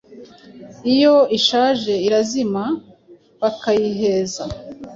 [0.93, 2.63] Iyo ishaje irazima
[3.41, 4.43] bakayiheza